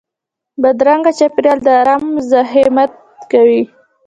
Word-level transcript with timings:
بدرنګه 0.61 1.11
چاپېریال 1.17 1.59
د 1.63 1.67
ارام 1.81 2.03
مزاحمت 2.15 2.91
کوي 3.31 3.61